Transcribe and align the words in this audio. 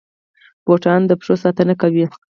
بوټان 0.65 1.01
د 1.05 1.11
پښو 1.19 1.35
ساتنه 1.43 1.73
کوي 1.81 2.05